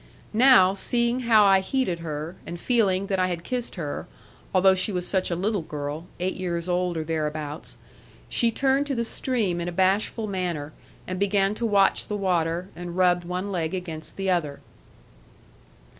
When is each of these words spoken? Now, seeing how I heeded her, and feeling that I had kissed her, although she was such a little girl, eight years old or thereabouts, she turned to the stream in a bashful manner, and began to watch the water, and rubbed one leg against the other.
Now, 0.33 0.73
seeing 0.73 1.19
how 1.29 1.43
I 1.43 1.59
heeded 1.59 1.99
her, 1.99 2.35
and 2.47 2.59
feeling 2.59 3.05
that 3.05 3.19
I 3.19 3.27
had 3.27 3.43
kissed 3.43 3.75
her, 3.75 4.07
although 4.51 4.73
she 4.73 4.91
was 4.91 5.07
such 5.07 5.29
a 5.29 5.35
little 5.35 5.61
girl, 5.61 6.07
eight 6.19 6.33
years 6.33 6.67
old 6.67 6.97
or 6.97 7.03
thereabouts, 7.03 7.77
she 8.27 8.49
turned 8.49 8.87
to 8.87 8.95
the 8.95 9.05
stream 9.05 9.61
in 9.61 9.67
a 9.67 9.71
bashful 9.71 10.25
manner, 10.25 10.73
and 11.05 11.19
began 11.19 11.53
to 11.53 11.67
watch 11.67 12.07
the 12.07 12.17
water, 12.17 12.69
and 12.75 12.97
rubbed 12.97 13.25
one 13.25 13.51
leg 13.51 13.75
against 13.75 14.17
the 14.17 14.27
other. 14.27 14.59